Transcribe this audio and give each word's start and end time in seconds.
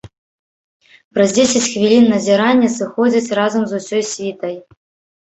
Праз 1.17 1.29
дзесяць 1.35 1.67
хвілін 1.73 2.05
назірання 2.15 2.73
сыходзіць 2.79 3.33
разам 3.43 3.63
з 3.71 3.85
усёй 3.85 4.03
світай. 4.17 4.61